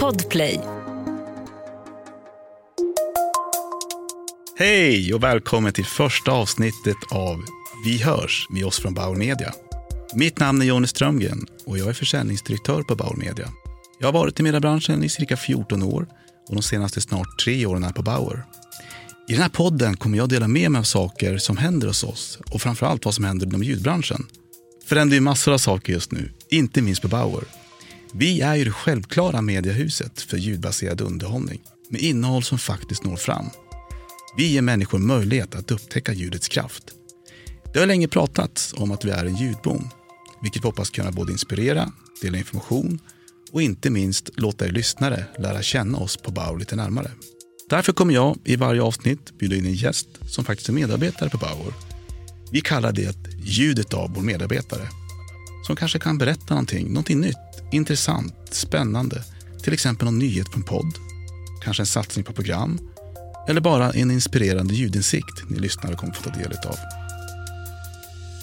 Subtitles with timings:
[0.00, 0.60] Podplay.
[4.58, 7.44] Hej och välkommen till första avsnittet av
[7.84, 9.52] Vi hörs med oss från Bauer Media.
[10.14, 13.48] Mitt namn är Jonny Strömgren och jag är försäljningsdirektör på Bauer Media.
[14.00, 16.06] Jag har varit i mediebranschen i cirka 14 år
[16.48, 18.44] och de senaste snart tre åren är på Bauer.
[19.28, 22.38] I den här podden kommer jag dela med mig av saker som händer hos oss
[22.50, 24.26] och framförallt vad som händer inom ljudbranschen.
[24.86, 27.44] För det händer ju massor av saker just nu, inte minst på Bauer.
[28.16, 31.60] Vi är ju det självklara mediehuset för ljudbaserad underhållning
[31.90, 33.46] med innehåll som faktiskt når fram.
[34.36, 36.84] Vi ger människor möjlighet att upptäcka ljudets kraft.
[37.72, 39.88] Det har länge pratats om att vi är en ljudbom,
[40.42, 41.92] vilket vi hoppas kunna både inspirera,
[42.22, 42.98] dela information
[43.52, 47.10] och inte minst låta er lyssnare lära känna oss på Bauer lite närmare.
[47.70, 51.38] Därför kommer jag i varje avsnitt bjuda in en gäst som faktiskt är medarbetare på
[51.38, 51.72] Bauer.
[52.52, 54.88] Vi kallar det ljudet av vår medarbetare.
[55.66, 59.22] Som kanske kan berätta någonting, någonting nytt, intressant, spännande.
[59.62, 60.94] Till exempel någon nyhet på en podd,
[61.64, 62.78] kanske en satsning på program
[63.48, 66.76] eller bara en inspirerande ljudinsikt ni lyssnare kommer få ta del av.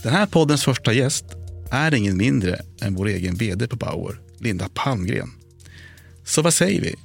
[0.03, 1.25] Den här poddens första gäst
[1.71, 5.29] är ingen mindre än vår egen vd på Bauer, Linda Palmgren.
[6.25, 6.95] Så vad säger vi?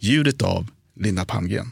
[0.00, 1.70] Ljudet av Linda Palmgren.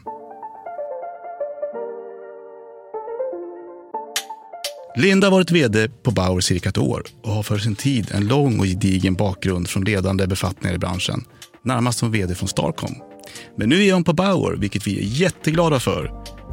[4.97, 8.27] Linda har varit vd på Bauer cirka ett år och har för sin tid en
[8.27, 11.23] lång och gedigen bakgrund från ledande befattningar i branschen,
[11.63, 12.95] närmast som vd från Starcom.
[13.57, 16.11] Men nu är hon på Bauer, vilket vi är jätteglada för.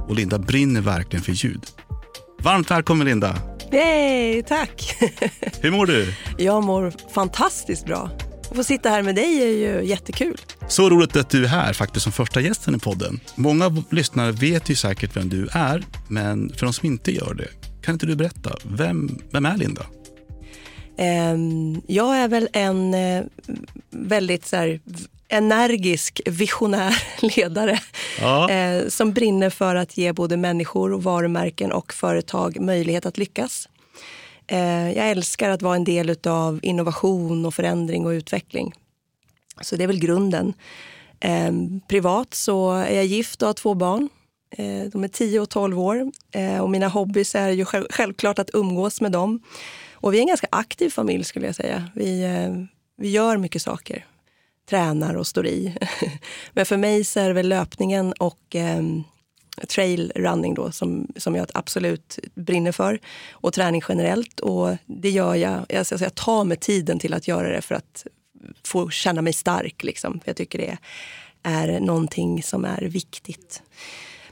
[0.09, 1.67] Och Linda brinner verkligen för ljud.
[2.43, 3.39] Varmt välkommen Linda!
[3.71, 4.97] Hej, tack!
[5.61, 6.15] Hur mår du?
[6.39, 8.11] Jag mår fantastiskt bra.
[8.51, 10.41] Att få sitta här med dig är ju jättekul.
[10.69, 13.21] Så roligt att du är här faktiskt som första gästen i podden.
[13.35, 17.49] Många lyssnare vet ju säkert vem du är, men för de som inte gör det,
[17.85, 19.87] kan inte du berätta, vem, vem är Linda?
[20.97, 23.25] Ehm, jag är väl en eh,
[23.91, 24.81] väldigt så här,
[25.29, 27.03] energisk, visionär
[27.37, 27.81] ledare
[28.21, 28.51] Ja.
[28.51, 33.69] eh, som brinner för att ge både människor, och varumärken och företag möjlighet att lyckas.
[34.47, 38.73] Eh, jag älskar att vara en del av innovation och förändring och utveckling.
[39.61, 40.53] Så det är väl grunden.
[41.21, 41.53] Eh,
[41.89, 44.09] privat så är jag gift och har två barn.
[44.59, 48.51] Eh, de är 10 och 12 år eh, och mina hobbys är ju självklart att
[48.53, 49.43] umgås med dem.
[49.93, 51.91] Och vi är en ganska aktiv familj skulle jag säga.
[51.95, 52.65] Vi, eh,
[52.97, 54.07] vi gör mycket saker.
[54.71, 55.77] Tränar och står i.
[56.53, 59.05] Men för mig så är det väl löpningen och ehm,
[59.69, 63.01] trail running då som, som jag absolut brinner för.
[63.31, 64.41] Och träning generellt.
[64.41, 67.75] Och det gör jag, jag, ska jag tar mig tiden till att göra det för
[67.75, 68.07] att
[68.65, 69.85] få känna mig stark.
[69.85, 70.21] Liksom.
[70.21, 70.79] För jag tycker det
[71.43, 73.63] är någonting som är viktigt.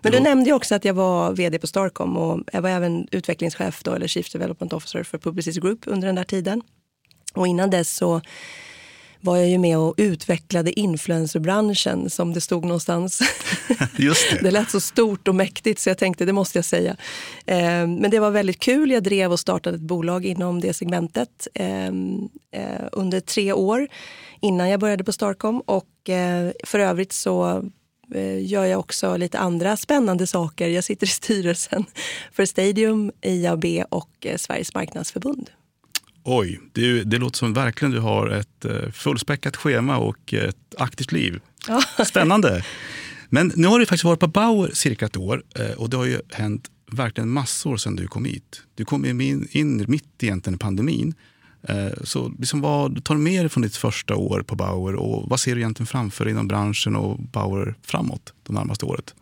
[0.02, 3.08] Men du nämnde ju också att jag var vd på Starcom och jag var även
[3.10, 6.62] utvecklingschef då, eller Chief Development Officer för Publicis Group under den där tiden.
[7.34, 8.20] Och innan dess så
[9.20, 13.20] var jag ju med och utvecklade influencerbranschen som det stod någonstans.
[13.96, 14.38] Just det.
[14.42, 16.96] Det lät så stort och mäktigt så jag tänkte det måste jag säga.
[17.46, 18.90] Eh, men det var väldigt kul.
[18.90, 21.92] Jag drev och startade ett bolag inom det segmentet eh, eh,
[22.92, 23.88] under tre år
[24.40, 25.60] innan jag började på Starcom.
[25.60, 27.64] Och eh, för övrigt så
[28.40, 30.68] gör jag också lite andra spännande saker.
[30.68, 31.84] Jag sitter i styrelsen
[32.32, 35.50] för Stadium, IAB och eh, Sveriges marknadsförbund.
[36.24, 41.12] Oj, det, det låter som verkligen du har ett eh, fullspäckat schema och ett aktivt
[41.12, 41.40] liv.
[41.68, 42.04] Ja.
[42.04, 42.64] Spännande.
[43.28, 46.04] Men nu har du faktiskt varit på Bauer cirka ett år eh, och det har
[46.04, 48.62] ju hänt verkligen massor sedan du kom hit.
[48.74, 51.14] Du kom in, in mitt egentligen i pandemin.
[51.68, 55.28] Eh, så liksom vad tar du med dig från ditt första år på Bauer och
[55.28, 59.14] vad ser du egentligen framför dig inom branschen och Bauer framåt det närmaste året?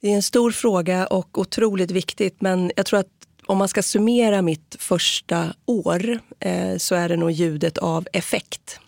[0.00, 3.06] Det är en stor fråga och otroligt viktigt men jag tror att
[3.46, 8.80] om man ska summera mitt första år eh, så är det nog ljudet av effekt.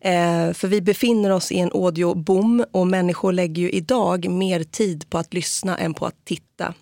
[0.00, 5.10] Eh, för vi befinner oss i en audioboom och människor lägger ju idag mer tid
[5.10, 6.74] på att lyssna än på att titta.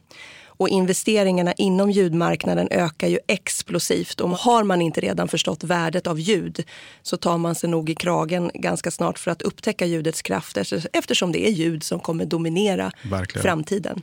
[0.60, 4.20] Och investeringarna inom ljudmarknaden ökar ju explosivt.
[4.20, 6.64] Och har man inte redan förstått värdet av ljud
[7.02, 10.86] så tar man sig nog i kragen ganska snart för att upptäcka ljudets kraft efter-
[10.92, 13.42] eftersom det är ljud som kommer dominera Verkligen.
[13.42, 14.02] framtiden.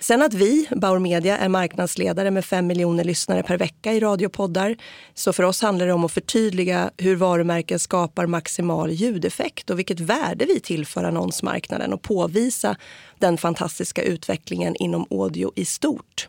[0.00, 4.76] Sen att vi, Bauer Media, är marknadsledare med 5 miljoner lyssnare per vecka i radiopoddar.
[5.14, 10.00] Så för oss handlar det om att förtydliga hur varumärken skapar maximal ljudeffekt och vilket
[10.00, 12.76] värde vi tillför annonsmarknaden och påvisa
[13.18, 16.28] den fantastiska utvecklingen inom audio i stort.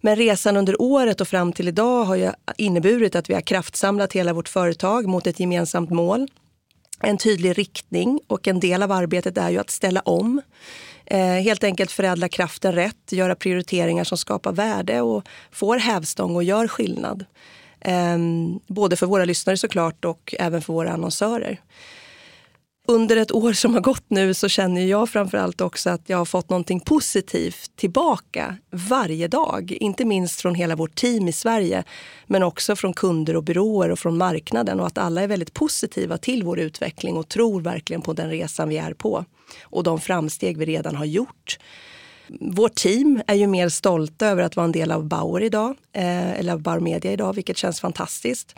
[0.00, 4.12] Men resan under året och fram till idag har ju inneburit att vi har kraftsamlat
[4.12, 6.28] hela vårt företag mot ett gemensamt mål.
[7.02, 10.42] En tydlig riktning och en del av arbetet är ju att ställa om.
[11.10, 16.44] Eh, helt enkelt förädla kraften rätt, göra prioriteringar som skapar värde och får hävstång och
[16.44, 17.24] gör skillnad.
[17.80, 21.60] Ehm, både för våra lyssnare såklart och även för våra annonsörer
[22.90, 26.24] under ett år som har gått nu så känner jag framförallt också att jag har
[26.24, 29.76] fått någonting positivt tillbaka varje dag.
[29.80, 31.84] Inte minst från hela vårt team i Sverige,
[32.26, 36.18] men också från kunder och byråer och från marknaden och att alla är väldigt positiva
[36.18, 39.24] till vår utveckling och tror verkligen på den resan vi är på
[39.62, 41.58] och de framsteg vi redan har gjort.
[42.40, 46.30] Vårt team är ju mer stolta över att vara en del av Bauer idag, eh,
[46.30, 48.54] eller av Bauer Media idag, vilket känns fantastiskt.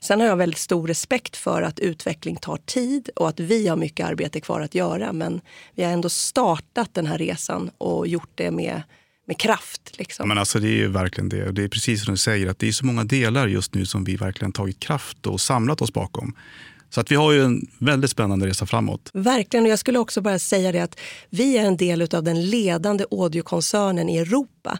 [0.00, 3.76] Sen har jag väldigt stor respekt för att utveckling tar tid och att vi har
[3.76, 5.12] mycket arbete kvar att göra.
[5.12, 5.40] Men
[5.74, 8.82] vi har ändå startat den här resan och gjort det med,
[9.26, 9.98] med kraft.
[9.98, 10.28] Liksom.
[10.28, 11.52] Men alltså det är ju verkligen det.
[11.52, 14.04] Det är precis som du säger, att det är så många delar just nu som
[14.04, 16.34] vi verkligen tagit kraft och samlat oss bakom.
[16.94, 19.10] Så att vi har ju en väldigt spännande resa framåt.
[19.12, 19.64] Verkligen.
[19.64, 21.00] Och jag skulle också bara säga det att
[21.30, 24.78] vi är en del av den ledande audiokoncernen i Europa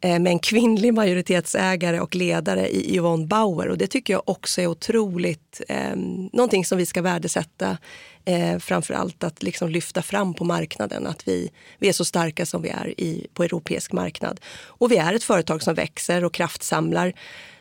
[0.00, 3.68] eh, med en kvinnlig majoritetsägare och ledare i Yvonne Bauer.
[3.68, 5.96] Och det tycker jag också är otroligt, eh,
[6.32, 7.78] någonting som vi ska värdesätta.
[8.24, 12.46] Eh, framför allt att liksom lyfta fram på marknaden att vi, vi är så starka
[12.46, 14.40] som vi är i, på europeisk marknad.
[14.66, 17.12] Och vi är ett företag som växer och kraftsamlar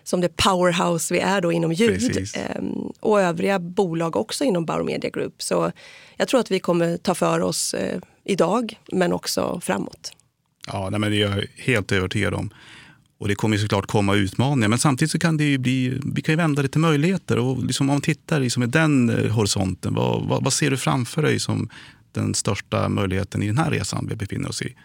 [0.09, 2.63] som det powerhouse vi är då inom ljud eh,
[2.99, 5.41] och övriga bolag också inom Bauer Media Group.
[5.41, 5.71] Så
[6.17, 10.11] jag tror att vi kommer ta för oss eh, idag men också framåt.
[10.67, 12.49] Ja, nej, men det är jag helt övertygad om.
[13.17, 16.33] Och det kommer såklart komma utmaningar, men samtidigt så kan det ju bli, vi kan
[16.33, 17.37] ju vända det till möjligheter.
[17.37, 20.77] Och liksom om man tittar liksom i den eh, horisonten, vad, vad, vad, ser du
[20.77, 21.69] framför dig som
[22.11, 24.75] den största möjligheten i den här resan vi befinner oss i?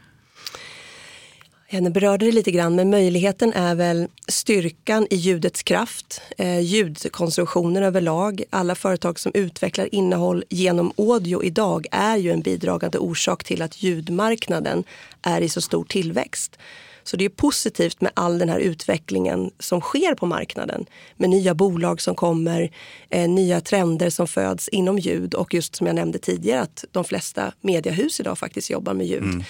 [1.67, 7.83] Henne berörde det lite grann, men möjligheten är väl styrkan i ljudets kraft, eh, ljudkonsumtionen
[7.83, 8.43] överlag.
[8.51, 13.83] Alla företag som utvecklar innehåll genom audio idag är ju en bidragande orsak till att
[13.83, 14.85] ljudmarknaden
[15.23, 16.59] är i så stor tillväxt.
[17.05, 20.87] Så det är positivt med all den här utvecklingen som sker på marknaden.
[21.17, 22.71] Med nya bolag som kommer,
[23.11, 27.05] eh, nya trender som föds inom ljud och just som jag nämnde tidigare att de
[27.05, 29.23] flesta mediehus idag faktiskt jobbar med ljud.
[29.23, 29.45] Mm.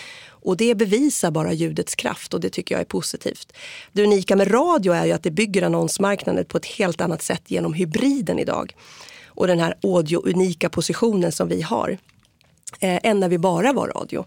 [0.44, 3.52] Och det bevisar bara ljudets kraft och det tycker jag är positivt.
[3.92, 7.42] Det unika med radio är ju att det bygger annonsmarknaden på ett helt annat sätt
[7.46, 8.74] genom hybriden idag.
[9.26, 11.98] Och den här audio-unika positionen som vi har.
[12.80, 14.24] Eh, än när vi bara var radio.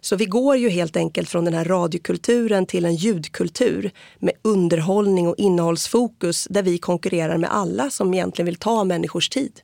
[0.00, 5.28] Så vi går ju helt enkelt från den här radiokulturen till en ljudkultur med underhållning
[5.28, 9.60] och innehållsfokus där vi konkurrerar med alla som egentligen vill ta människors tid.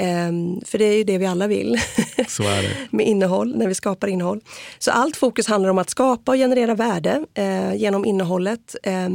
[0.00, 1.80] Ehm, för det är ju det vi alla vill.
[2.90, 4.40] Med innehåll, när vi skapar innehåll.
[4.78, 9.08] Så allt fokus handlar om att skapa och generera värde eh, genom innehållet eh,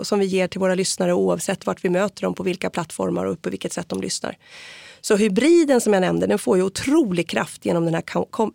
[0.00, 3.42] som vi ger till våra lyssnare oavsett vart vi möter dem, på vilka plattformar och
[3.42, 4.36] på vilket sätt de lyssnar.
[5.06, 8.04] Så hybriden som jag nämnde, den får ju otrolig kraft genom, den här,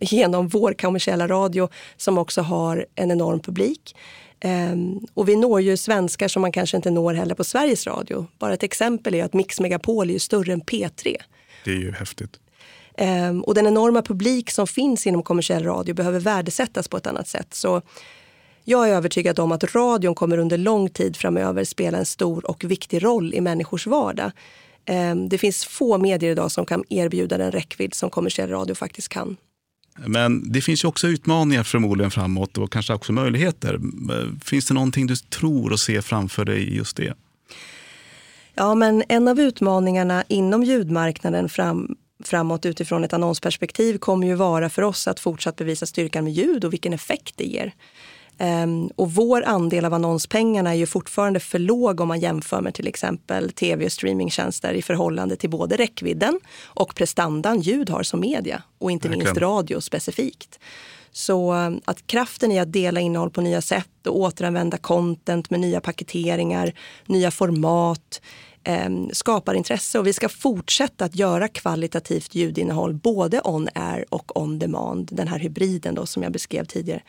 [0.00, 3.96] genom vår kommersiella radio som också har en enorm publik.
[4.44, 8.26] Um, och vi når ju svenskar som man kanske inte når heller på Sveriges Radio.
[8.38, 11.16] Bara ett exempel är att Mix Megapol är ju större än P3.
[11.64, 12.40] Det är ju häftigt.
[12.98, 17.28] Um, och den enorma publik som finns inom kommersiell radio behöver värdesättas på ett annat
[17.28, 17.54] sätt.
[17.54, 17.82] Så
[18.64, 22.64] jag är övertygad om att radion kommer under lång tid framöver spela en stor och
[22.64, 24.30] viktig roll i människors vardag.
[24.90, 29.08] Um, det finns få medier idag som kan erbjuda den räckvidd som kommersiell radio faktiskt
[29.08, 29.36] kan.
[30.06, 33.80] Men det finns ju också utmaningar förmodligen framåt och kanske också möjligheter.
[34.44, 37.14] Finns det någonting du tror och ser framför dig i just det?
[38.54, 44.70] Ja, men en av utmaningarna inom ljudmarknaden fram, framåt utifrån ett annonsperspektiv kommer ju vara
[44.70, 47.72] för oss att fortsatt bevisa styrkan med ljud och vilken effekt det ger.
[48.38, 52.74] Um, och vår andel av annonspengarna är ju fortfarande för låg om man jämför med
[52.74, 58.20] till exempel tv och streamingtjänster i förhållande till både räckvidden och prestandan ljud har som
[58.20, 59.28] media och inte Verkligen.
[59.28, 60.58] minst radio specifikt.
[61.12, 65.60] Så um, att kraften i att dela innehåll på nya sätt och återanvända content med
[65.60, 66.72] nya paketeringar,
[67.06, 68.20] nya format
[68.64, 69.98] eh, skapar intresse.
[69.98, 75.08] Och vi ska fortsätta att göra kvalitativt ljudinnehåll både on air och on demand.
[75.12, 77.02] Den här hybriden då, som jag beskrev tidigare.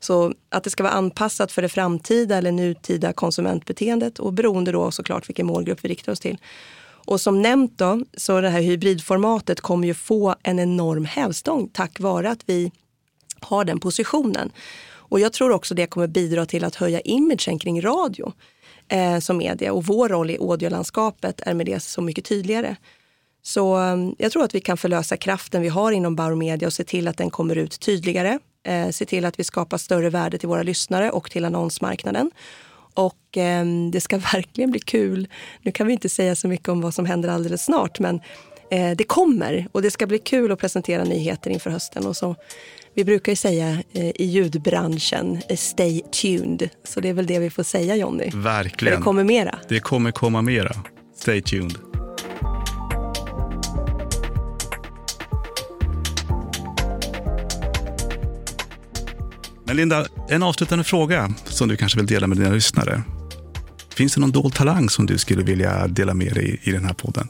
[0.00, 4.90] Så att det ska vara anpassat för det framtida eller nutida konsumentbeteendet och beroende då
[4.90, 6.38] såklart vilken målgrupp vi riktar oss till.
[7.06, 12.00] Och som nämnt då, så det här hybridformatet kommer ju få en enorm hävstång tack
[12.00, 12.72] vare att vi
[13.40, 14.52] har den positionen.
[15.08, 18.32] Och jag tror också det kommer bidra till att höja imagen kring radio
[18.88, 22.76] eh, som media och vår roll i audiolandskapet är med det så mycket tydligare.
[23.42, 26.72] Så eh, jag tror att vi kan förlösa kraften vi har inom Bauer Media och
[26.72, 28.38] se till att den kommer ut tydligare.
[28.66, 32.30] Eh, se till att vi skapar större värde till våra lyssnare och till annonsmarknaden.
[32.94, 35.28] Och eh, det ska verkligen bli kul.
[35.62, 38.20] Nu kan vi inte säga så mycket om vad som händer alldeles snart, men
[38.70, 42.06] eh, det kommer och det ska bli kul att presentera nyheter inför hösten.
[42.06, 42.36] Och så,
[42.94, 46.68] vi brukar ju säga eh, i ljudbranschen, eh, stay tuned.
[46.84, 48.30] Så det är väl det vi får säga Jonny.
[48.34, 48.92] Verkligen.
[48.92, 49.58] För det kommer mera.
[49.68, 50.72] Det kommer komma mera.
[51.16, 51.95] Stay tuned.
[59.66, 63.02] Men Linda, en avslutande fråga som du kanske vill dela med dina lyssnare.
[63.94, 66.94] Finns det någon dold talang som du skulle vilja dela med dig i den här
[66.94, 67.28] podden?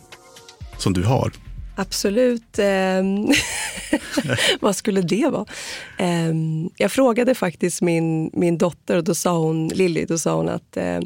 [0.78, 1.33] Som du har?
[1.76, 2.59] Absolut.
[2.59, 3.26] Ehm,
[4.61, 5.47] vad skulle det vara?
[5.99, 10.49] Ehm, jag frågade faktiskt min, min dotter, och då sa hon, Lilly, då sa hon
[10.49, 11.00] att eh,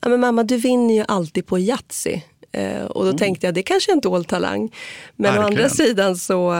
[0.00, 2.20] ja, men mamma, du vinner ju alltid på Yatzy.
[2.52, 3.18] Eh, och då mm.
[3.18, 4.74] tänkte jag, det kanske är en dold talang.
[5.16, 5.44] Men Verkligen.
[5.44, 6.52] å andra sidan så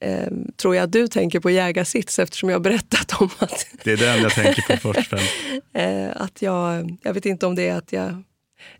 [0.00, 3.66] eh, tror jag att du tänker på jägarsits eftersom jag har berättat om att...
[3.84, 5.12] det är den jag tänker på först.
[5.74, 8.22] eh, att jag, jag vet inte om det är att jag...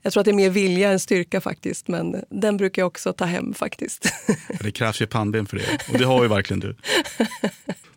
[0.02, 3.12] Jag tror att det är mer vilja än styrka faktiskt, men den brukar jag också
[3.12, 4.12] ta hem faktiskt.
[4.60, 6.76] det krävs ju pannben för det och det har ju verkligen du.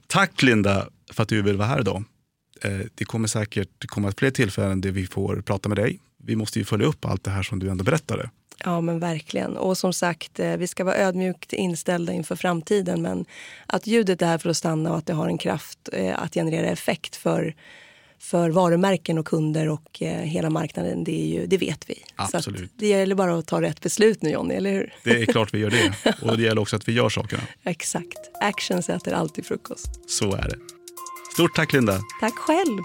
[0.08, 2.04] Tack Linda för att du vill vara här idag.
[2.62, 6.00] Eh, det kommer säkert komma fler tillfällen där vi får prata med dig.
[6.24, 8.30] Vi måste ju följa upp allt det här som du ändå berättade.
[8.64, 9.58] Ja, men verkligen.
[9.58, 13.02] Och som sagt, eh, vi ska vara ödmjukt inställda inför framtiden.
[13.02, 13.26] Men
[13.68, 16.34] att ljudet är här för att stanna och att det har en kraft eh, att
[16.34, 17.56] generera effekt för,
[18.20, 22.04] för varumärken och kunder och eh, hela marknaden, det, är ju, det vet vi.
[22.16, 22.72] Absolut.
[22.76, 24.94] det gäller bara att ta rätt beslut nu, Jonny, eller hur?
[25.04, 26.14] Det är klart vi gör det.
[26.22, 27.44] Och det gäller också att vi gör sakerna.
[27.64, 28.32] Exakt.
[28.42, 30.10] Action äter alltid frukost.
[30.10, 30.58] Så är det.
[31.34, 32.00] Stort tack, Linda.
[32.20, 32.80] Tack själv.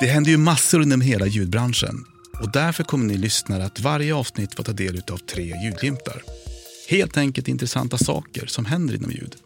[0.00, 2.04] Det händer ju massor inom hela ljudbranschen
[2.40, 6.22] och därför kommer ni lyssnare att varje avsnitt få ta del av tre ljudglimtar.
[6.88, 9.36] Helt enkelt intressanta saker som händer inom ljud.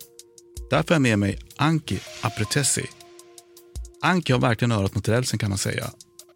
[0.70, 2.86] Därför har jag med mig Anki Apretessi.
[4.02, 5.90] Anki har verkligen örat mot rälsen kan man säga.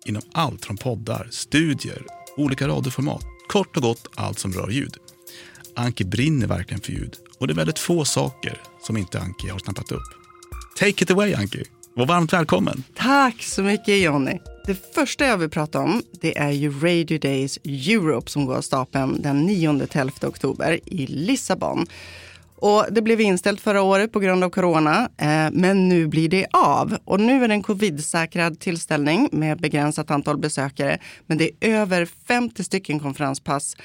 [0.07, 2.03] Inom allt från poddar, studier,
[2.37, 3.25] olika radioformat.
[3.49, 4.97] Kort och gott allt som rör ljud.
[5.77, 9.59] Anki brinner verkligen för ljud och det är väldigt få saker som inte Anki har
[9.59, 10.15] snappat upp.
[10.79, 11.65] Take it away Anki!
[11.99, 12.83] Och varmt välkommen.
[12.97, 14.39] Tack så mycket Jonny.
[14.67, 18.63] Det första jag vill prata om det är ju Radio Days Europe som går av
[18.63, 21.87] stapeln den 9-11 oktober i Lissabon.
[22.57, 26.47] Och det blev inställt förra året på grund av corona, eh, men nu blir det
[26.53, 26.97] av.
[27.05, 30.99] Och nu är det en covid-säkrad tillställning med begränsat antal besökare.
[31.27, 33.77] Men det är över 50 stycken konferenspass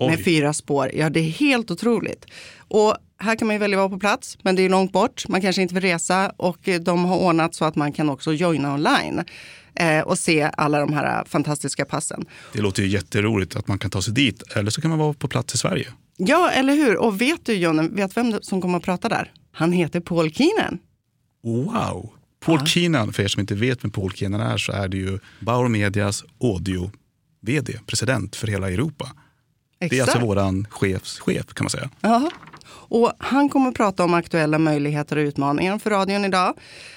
[0.00, 0.10] Oj.
[0.10, 0.90] med fyra spår.
[0.94, 2.26] Ja, det är helt otroligt.
[2.58, 5.28] Och här kan man ju välja att vara på plats, men det är långt bort.
[5.28, 8.74] Man kanske inte vill resa och de har ordnat så att man kan också joina
[8.74, 9.24] online
[9.74, 12.24] eh, och se alla de här fantastiska passen.
[12.52, 15.12] Det låter ju jätteroligt att man kan ta sig dit, eller så kan man vara
[15.12, 15.86] på plats i Sverige.
[16.16, 16.96] Ja, eller hur?
[16.96, 19.32] Och vet du John, vet vem som kommer att prata där?
[19.52, 20.78] Han heter Paul Keenan.
[21.42, 22.10] Wow!
[22.44, 22.66] Paul ja.
[22.66, 25.68] Keenan, för er som inte vet vem Paul Keenan är, så är det ju Bauer
[25.68, 29.08] Medias audio-vd, president för hela Europa.
[29.80, 29.90] Exakt.
[29.90, 31.90] Det är alltså våran chefschef kan man säga.
[32.02, 32.30] Aha.
[32.90, 36.54] Och han kommer att prata om aktuella möjligheter och utmaningar för radion idag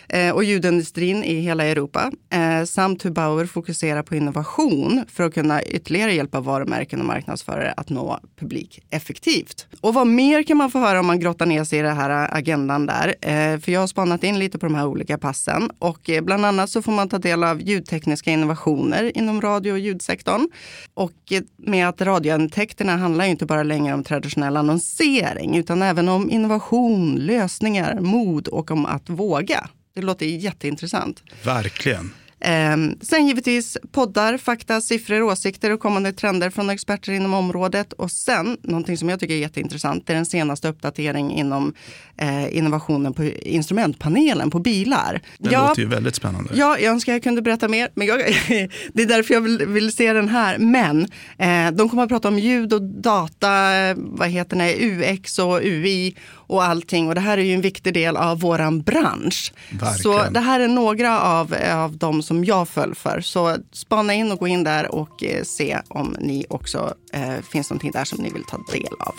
[0.09, 2.11] eh, och ljudindustrin i hela Europa.
[2.29, 7.73] Eh, samt hur Bauer fokuserar på innovation för att kunna ytterligare hjälpa varumärken och marknadsförare
[7.77, 9.67] att nå publik effektivt.
[9.81, 12.37] Och vad mer kan man få höra om man grottar ner sig i den här
[12.37, 13.15] agendan där?
[13.21, 16.45] Eh, för jag har spanat in lite på de här olika passen och eh, bland
[16.45, 20.49] annat så får man ta del av ljudtekniska innovationer inom radio och ljudsektorn.
[20.93, 26.09] Och eh, med att radiointäkterna handlar ju inte bara längre om traditionell annonsering utan även
[26.09, 29.69] om innovation, lösningar, mod och om att våga.
[29.95, 31.23] Det låter jätteintressant.
[31.43, 32.11] Verkligen.
[32.43, 37.93] Eh, sen givetvis poddar, fakta, siffror, åsikter och kommande trender från experter inom området.
[37.93, 41.73] Och sen, någonting som jag tycker är jätteintressant, det är den senaste uppdateringen inom
[42.17, 45.21] eh, innovationen på instrumentpanelen på bilar.
[45.37, 46.49] Det ja, låter ju väldigt spännande.
[46.53, 48.19] Ja, jag önskar jag kunde berätta mer, men jag,
[48.93, 50.57] det är därför jag vill, vill se den här.
[50.57, 51.01] Men
[51.37, 55.59] eh, de kommer att prata om ljud och data, eh, vad heter det, UX och
[55.63, 56.15] UI
[56.47, 57.07] och allting.
[57.07, 59.53] Och det här är ju en viktig del av våran bransch.
[59.69, 59.97] Verkligen.
[59.97, 63.21] Så det här är några av, av de som jag föll för.
[63.21, 67.69] Så spana in och gå in där och eh, se om ni också eh, finns
[67.69, 69.15] någonting där som ni vill ta del av.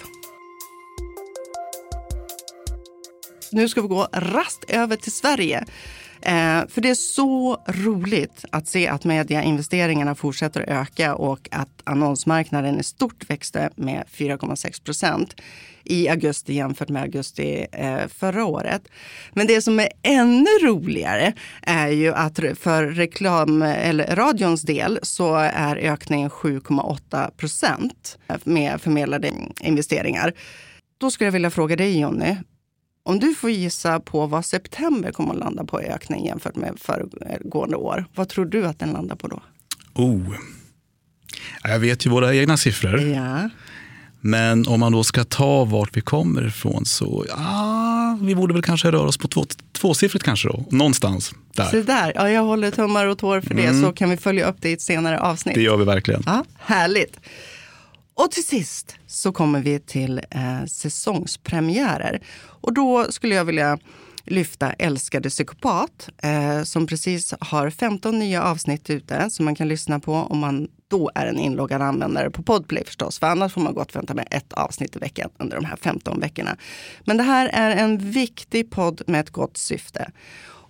[3.52, 5.64] Nu ska vi gå rast över till Sverige.
[6.24, 11.82] Eh, för det är så roligt att se att mediainvesteringarna fortsätter att öka och att
[11.84, 15.34] annonsmarknaden i stort växte med 4,6 procent
[15.84, 18.82] i augusti jämfört med augusti eh, förra året.
[19.32, 25.34] Men det som är ännu roligare är ju att för reklam eller radions del så
[25.36, 30.32] är ökningen 7,8 procent med förmedlade investeringar.
[30.98, 32.36] Då skulle jag vilja fråga dig Jonny,
[33.04, 36.74] om du får gissa på vad september kommer att landa på i ökning jämfört med
[36.80, 39.42] föregående år, vad tror du att den landar på då?
[39.94, 40.34] Oh.
[41.62, 43.00] Jag vet ju våra egna siffror.
[43.00, 43.50] Ja.
[44.20, 48.62] Men om man då ska ta vart vi kommer ifrån så, ja, vi borde väl
[48.62, 51.64] kanske röra oss på två, tvåsiffrigt kanske då, någonstans där.
[51.64, 53.82] Så där, ja, jag håller tummar och tår för det Mm.
[53.82, 55.54] så kan vi följa upp det i ett senare avsnitt.
[55.54, 56.22] Det gör vi verkligen.
[56.26, 57.16] Ja, härligt.
[58.14, 62.22] Och till sist så kommer vi till eh, säsongspremiärer.
[62.60, 63.78] Och då skulle jag vilja
[64.26, 70.00] lyfta Älskade psykopat eh, som precis har 15 nya avsnitt ute som man kan lyssna
[70.00, 73.18] på om man då är en inloggad användare på Podplay förstås.
[73.18, 76.20] För annars får man gott vänta med ett avsnitt i veckan under de här 15
[76.20, 76.56] veckorna.
[77.04, 80.10] Men det här är en viktig podd med ett gott syfte.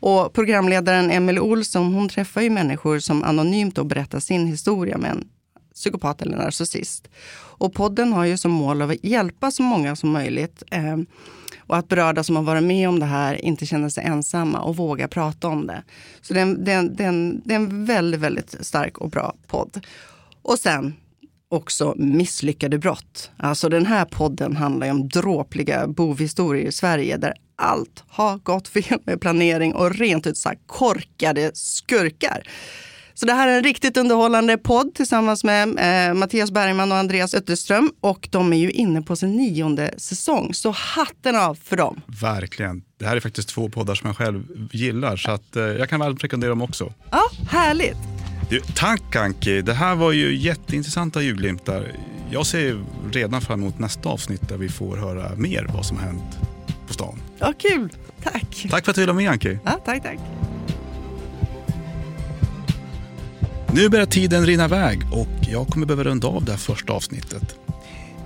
[0.04, 5.10] Och programledaren Emelie Olsson hon träffar ju människor som anonymt då berättar sin historia med
[5.10, 5.28] en
[5.74, 7.08] psykopat eller narcissist.
[7.56, 10.96] Och podden har ju som mål att hjälpa så många som möjligt eh,
[11.66, 14.76] och att berörda som har varit med om det här inte känner sig ensamma och
[14.76, 15.82] vågar prata om det.
[16.22, 18.66] Så det är en, det är en, det är en, det är en väldigt, väldigt
[18.66, 19.86] stark och bra podd.
[20.42, 20.94] Och sen
[21.48, 23.30] också misslyckade brott.
[23.36, 28.68] Alltså den här podden handlar ju om dråpliga bovhistorier i Sverige där allt har gått
[28.68, 32.48] fel med planering och rent ut sagt korkade skurkar.
[33.14, 35.68] Så det här är en riktigt underhållande podd tillsammans med
[36.08, 37.92] eh, Mattias Bergman och Andreas Ötterström.
[38.00, 40.54] Och de är ju inne på sin nionde säsong.
[40.54, 42.00] Så hatten av för dem.
[42.20, 42.82] Verkligen.
[42.98, 46.00] Det här är faktiskt två poddar som jag själv gillar, så att, eh, jag kan
[46.00, 46.92] väl rekommendera dem också.
[47.10, 47.96] Ja, härligt.
[48.50, 51.92] Du, tack Anki, det här var ju jätteintressanta julglimtar.
[52.30, 56.04] Jag ser redan fram emot nästa avsnitt där vi får höra mer vad som har
[56.04, 56.38] hänt
[56.86, 57.18] på stan.
[57.38, 57.88] Ja, kul.
[58.22, 58.66] Tack.
[58.70, 59.58] Tack för att du ville med Anki.
[59.64, 60.18] Ja, tack, tack.
[63.74, 67.56] Nu börjar tiden rinna iväg och jag kommer behöva runda av det här första avsnittet.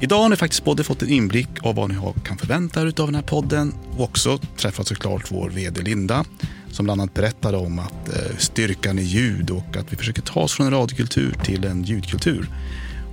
[0.01, 2.93] Idag har ni faktiskt både fått en inblick av vad ni kan förvänta er av
[3.07, 6.25] den här podden och också träffat såklart vår VD Linda
[6.71, 10.41] som bland annat berättade om att eh, styrkan i ljud och att vi försöker ta
[10.41, 12.49] oss från en radiokultur till en ljudkultur.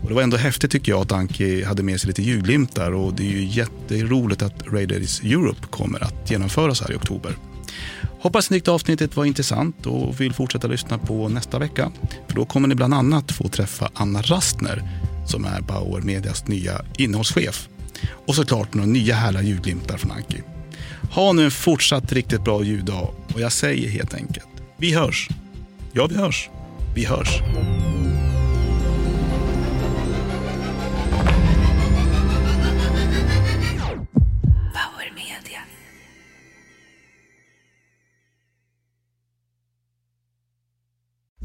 [0.01, 3.13] Och det var ändå häftigt tycker jag att Anki hade med sig lite ljudglimtar och
[3.13, 7.35] det är ju jätteroligt att Raiders Europe kommer att genomföras här i oktober.
[8.25, 11.91] Hoppas ni tyckte avsnittet var intressant och vill fortsätta lyssna på nästa vecka.
[12.27, 14.83] För då kommer ni bland annat få träffa Anna Rastner
[15.27, 17.69] som är Bauer Medias nya innehållschef.
[18.27, 20.41] Och såklart några nya härliga ljudglimtar från Anki.
[21.11, 25.29] Ha nu en fortsatt riktigt bra ljuddag och jag säger helt enkelt, vi hörs.
[25.93, 26.49] Ja, vi hörs.
[26.95, 27.41] Vi hörs.